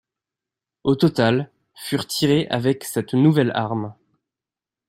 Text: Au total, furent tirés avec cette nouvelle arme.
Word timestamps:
Au 0.83 0.95
total, 0.95 1.51
furent 1.75 2.07
tirés 2.07 2.47
avec 2.47 2.85
cette 2.85 3.13
nouvelle 3.13 3.51
arme. 3.53 3.93